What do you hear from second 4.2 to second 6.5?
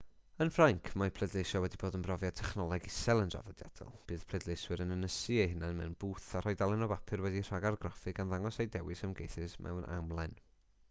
pleidleiswyr yn ynysu eu hunain mewn bwth a